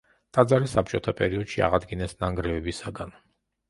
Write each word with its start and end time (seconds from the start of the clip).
ტაძარი 0.37 0.71
საბჭოთა 0.71 1.15
პერიოდში 1.21 1.63
აღადგინეს 1.69 2.19
ნანგრევებისაგან. 2.25 3.19